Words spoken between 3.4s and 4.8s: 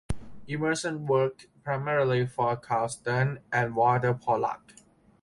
and Walter Pollak.